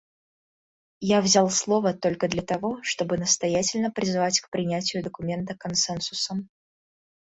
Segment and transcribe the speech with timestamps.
[1.15, 6.49] Я взял слово только для того, чтобы настоятельно призвать к принятию документа консенсусом.